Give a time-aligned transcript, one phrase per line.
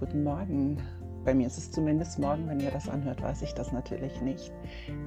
[0.00, 0.78] guten Morgen.
[1.26, 4.50] Bei mir ist es zumindest morgen, wenn ihr das anhört, weiß ich das natürlich nicht.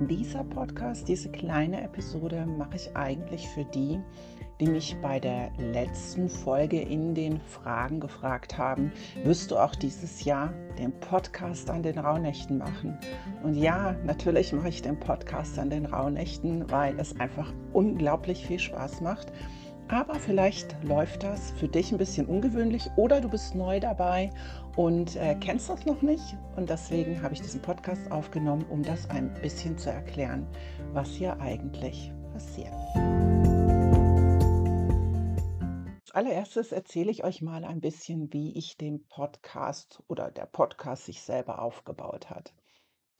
[0.08, 4.00] Dieser Podcast, diese kleine Episode mache ich eigentlich für die,
[4.60, 8.92] die mich bei der letzten Folge in den Fragen gefragt haben,
[9.24, 12.96] wirst du auch dieses Jahr den Podcast an den Rauhnächten machen?
[13.42, 18.60] Und ja, natürlich mache ich den Podcast an den Rauhnächten, weil es einfach unglaublich viel
[18.60, 19.34] Spaß macht.
[19.90, 24.30] Aber vielleicht läuft das für dich ein bisschen ungewöhnlich oder du bist neu dabei
[24.76, 26.36] und äh, kennst das noch nicht.
[26.56, 30.48] Und deswegen habe ich diesen Podcast aufgenommen, um das ein bisschen zu erklären,
[30.94, 32.74] was hier eigentlich passiert.
[36.02, 41.06] Als allererstes erzähle ich euch mal ein bisschen, wie ich den Podcast oder der Podcast
[41.06, 42.54] sich selber aufgebaut hat.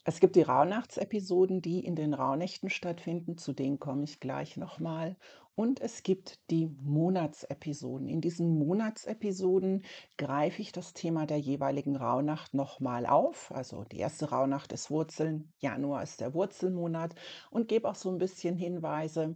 [0.06, 5.16] Es gibt die Rauhnachtsepisoden, die in den Rauhnächten stattfinden, zu denen komme ich gleich nochmal.
[5.56, 8.10] Und es gibt die Monatsepisoden.
[8.10, 9.86] In diesen Monatsepisoden
[10.18, 13.52] greife ich das Thema der jeweiligen Rauhnacht nochmal auf.
[13.54, 17.16] Also die erste Rauhnacht ist Wurzeln, Januar ist der Wurzelmonat
[17.50, 19.36] und gebe auch so ein bisschen Hinweise,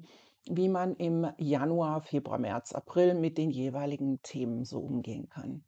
[0.49, 5.63] wie man im Januar, Februar, März, April mit den jeweiligen Themen so umgehen kann.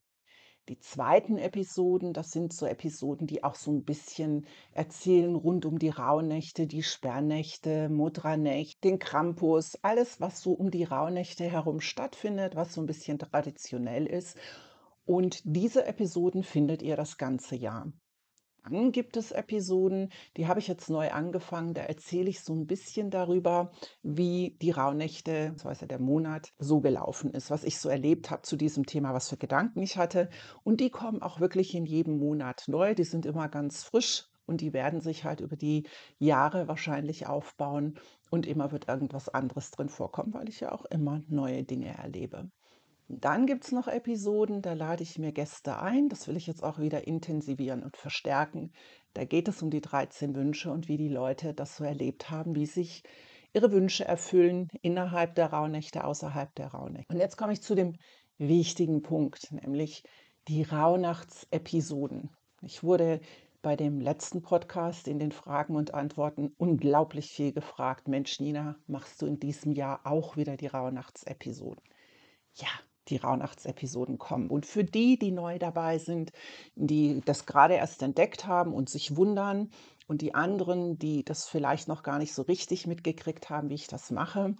[0.69, 5.79] Die zweiten Episoden, das sind so Episoden, die auch so ein bisschen erzählen rund um
[5.79, 12.55] die Rauhnächte, die Sperrnächte, Mudranächte, den Krampus, alles, was so um die Rauhnächte herum stattfindet,
[12.55, 14.37] was so ein bisschen traditionell ist.
[15.05, 17.91] Und diese Episoden findet ihr das ganze Jahr.
[18.63, 21.73] Dann gibt es Episoden, die habe ich jetzt neu angefangen.
[21.73, 23.71] Da erzähle ich so ein bisschen darüber,
[24.03, 28.55] wie die Rauhnächte, beziehungsweise der Monat, so gelaufen ist, was ich so erlebt habe zu
[28.57, 30.29] diesem Thema, was für Gedanken ich hatte.
[30.63, 32.95] Und die kommen auch wirklich in jedem Monat neu.
[32.95, 35.87] Die sind immer ganz frisch und die werden sich halt über die
[36.17, 37.99] Jahre wahrscheinlich aufbauen
[38.29, 42.49] und immer wird irgendwas anderes drin vorkommen, weil ich ja auch immer neue Dinge erlebe.
[43.11, 46.09] Dann gibt es noch Episoden, da lade ich mir Gäste ein.
[46.09, 48.71] Das will ich jetzt auch wieder intensivieren und verstärken.
[49.15, 52.53] Da geht es um die 13 Wünsche und wie die Leute das so erlebt haben,
[52.53, 53.01] wie sich
[53.51, 57.11] ihre Wünsche erfüllen innerhalb der Rauhnächte, außerhalb der Rauhnächte.
[57.11, 57.97] Und jetzt komme ich zu dem
[58.37, 60.03] wichtigen Punkt, nämlich
[60.47, 62.29] die Rauhnachtsepisoden.
[62.61, 63.21] Ich wurde
[63.63, 68.07] bei dem letzten Podcast in den Fragen und Antworten unglaublich viel gefragt.
[68.07, 71.83] Mensch, Nina, machst du in diesem Jahr auch wieder die Rauhnachtsepisoden?
[72.53, 72.67] Ja,
[73.09, 74.49] die Rauhnachtsepisoden kommen.
[74.49, 76.31] Und für die, die neu dabei sind,
[76.75, 79.69] die das gerade erst entdeckt haben und sich wundern,
[80.09, 83.87] und die anderen, die das vielleicht noch gar nicht so richtig mitgekriegt haben, wie ich
[83.87, 84.55] das mache,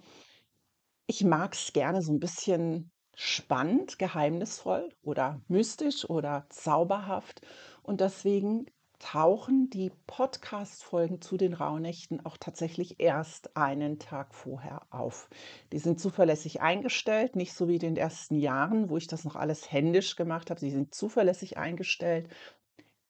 [1.08, 7.42] ich mag es gerne so ein bisschen spannend, geheimnisvoll oder mystisch oder zauberhaft.
[7.82, 8.66] Und deswegen
[9.00, 15.28] tauchen die Podcast-Folgen zu den Rauhnächten auch tatsächlich erst einen Tag vorher auf.
[15.72, 19.34] Die sind zuverlässig eingestellt, nicht so wie in den ersten Jahren, wo ich das noch
[19.34, 20.60] alles händisch gemacht habe.
[20.60, 22.28] Sie sind zuverlässig eingestellt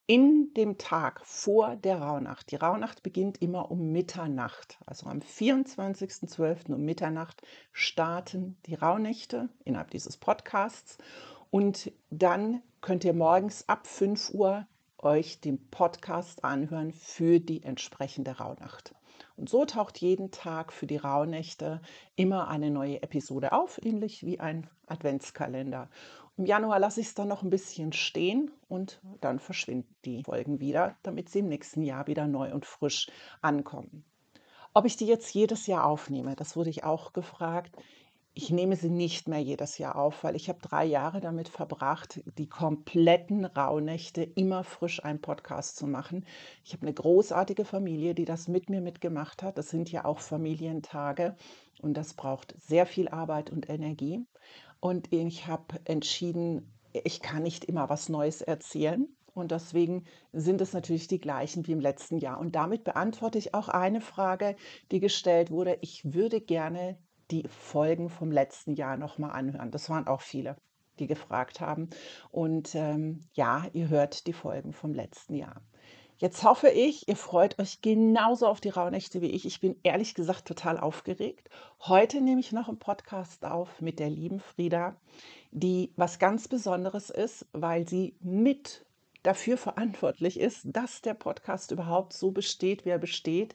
[0.07, 2.51] in dem Tag vor der Rauhnacht.
[2.51, 4.79] Die Rauhnacht beginnt immer um Mitternacht.
[4.85, 6.73] Also am 24.12.
[6.73, 10.99] um Mitternacht starten die Rauhnächte innerhalb dieses Podcasts.
[11.51, 14.67] Und dann könnt ihr morgens ab 5 Uhr
[15.03, 18.95] euch den Podcast anhören für die entsprechende Rauhnacht.
[19.37, 21.81] Und so taucht jeden Tag für die Rauhnächte
[22.17, 25.89] immer eine neue Episode auf, ähnlich wie ein Adventskalender.
[26.37, 30.61] Im Januar lasse ich es dann noch ein bisschen stehen und dann verschwinden die Folgen
[30.61, 33.11] wieder, damit sie im nächsten Jahr wieder neu und frisch
[33.43, 34.05] ankommen.
[34.73, 37.77] Ob ich die jetzt jedes Jahr aufnehme, das wurde ich auch gefragt.
[38.33, 42.23] Ich nehme sie nicht mehr jedes Jahr auf, weil ich habe drei Jahre damit verbracht,
[42.39, 46.25] die kompletten Rauhnächte immer frisch einen Podcast zu machen.
[46.65, 49.59] Ich habe eine großartige Familie, die das mit mir mitgemacht hat.
[49.59, 51.37] Das sind ja auch Familientage
[51.83, 54.25] und das braucht sehr viel Arbeit und Energie.
[54.79, 59.09] Und ich habe entschieden, ich kann nicht immer was Neues erzählen.
[59.35, 62.39] Und deswegen sind es natürlich die gleichen wie im letzten Jahr.
[62.39, 64.57] Und damit beantworte ich auch eine Frage,
[64.91, 65.79] die gestellt wurde.
[65.81, 66.99] Ich würde gerne
[67.31, 69.71] die Folgen vom letzten Jahr nochmal anhören.
[69.71, 70.57] Das waren auch viele,
[70.99, 71.91] die gefragt haben.
[72.31, 75.61] Und ähm, ja, ihr hört die Folgen vom letzten Jahr.
[76.21, 79.47] Jetzt hoffe ich, ihr freut euch genauso auf die Rauhnächte wie ich.
[79.47, 81.49] Ich bin ehrlich gesagt total aufgeregt.
[81.81, 84.97] Heute nehme ich noch einen Podcast auf mit der lieben Frieda,
[85.51, 88.85] die was ganz Besonderes ist, weil sie mit
[89.23, 93.55] dafür verantwortlich ist, dass der Podcast überhaupt so besteht, wie er besteht.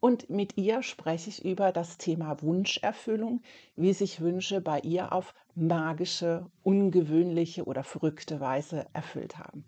[0.00, 3.42] Und mit ihr spreche ich über das Thema Wunscherfüllung,
[3.76, 9.64] wie sich Wünsche bei ihr auf magische, ungewöhnliche oder verrückte Weise erfüllt haben.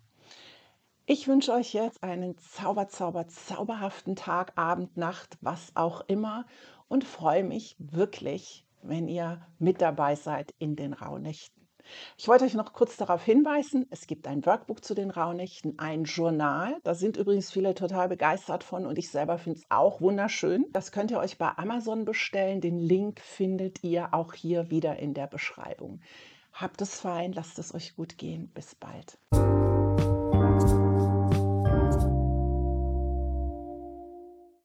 [1.07, 6.45] Ich wünsche euch jetzt einen zauber, zauber, zauberhaften Tag, Abend, Nacht, was auch immer
[6.89, 11.58] und freue mich wirklich, wenn ihr mit dabei seid in den Rauhnächten.
[12.17, 16.05] Ich wollte euch noch kurz darauf hinweisen, es gibt ein Workbook zu den Rauhnächten, ein
[16.05, 16.77] Journal.
[16.85, 20.67] Da sind übrigens viele total begeistert von und ich selber finde es auch wunderschön.
[20.73, 22.61] Das könnt ihr euch bei Amazon bestellen.
[22.61, 26.01] Den Link findet ihr auch hier wieder in der Beschreibung.
[26.53, 28.51] Habt es fein, lasst es euch gut gehen.
[28.55, 29.19] Bis bald.